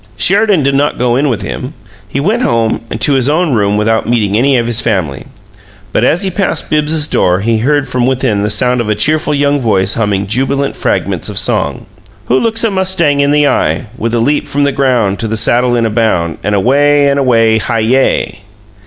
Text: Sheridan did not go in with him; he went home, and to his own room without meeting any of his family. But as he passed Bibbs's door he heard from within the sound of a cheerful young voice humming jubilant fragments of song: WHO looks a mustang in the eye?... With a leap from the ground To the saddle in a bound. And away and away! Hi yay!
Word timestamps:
Sheridan 0.17 0.63
did 0.63 0.73
not 0.73 0.97
go 0.97 1.15
in 1.15 1.29
with 1.29 1.43
him; 1.43 1.75
he 2.07 2.19
went 2.19 2.41
home, 2.41 2.81
and 2.89 2.99
to 3.01 3.13
his 3.13 3.29
own 3.29 3.53
room 3.53 3.77
without 3.77 4.09
meeting 4.09 4.35
any 4.35 4.57
of 4.57 4.65
his 4.65 4.81
family. 4.81 5.25
But 5.93 6.03
as 6.03 6.23
he 6.23 6.31
passed 6.31 6.71
Bibbs's 6.71 7.07
door 7.07 7.41
he 7.41 7.59
heard 7.59 7.87
from 7.87 8.07
within 8.07 8.41
the 8.41 8.49
sound 8.49 8.81
of 8.81 8.89
a 8.89 8.95
cheerful 8.95 9.35
young 9.35 9.59
voice 9.61 9.93
humming 9.93 10.25
jubilant 10.25 10.75
fragments 10.75 11.29
of 11.29 11.37
song: 11.37 11.85
WHO 12.25 12.39
looks 12.39 12.63
a 12.63 12.71
mustang 12.71 13.19
in 13.19 13.29
the 13.29 13.45
eye?... 13.47 13.89
With 13.95 14.15
a 14.15 14.19
leap 14.19 14.47
from 14.47 14.63
the 14.63 14.71
ground 14.71 15.19
To 15.19 15.27
the 15.27 15.37
saddle 15.37 15.75
in 15.75 15.85
a 15.85 15.91
bound. 15.91 16.39
And 16.43 16.55
away 16.55 17.07
and 17.07 17.19
away! 17.19 17.59
Hi 17.59 17.77
yay! 17.77 18.39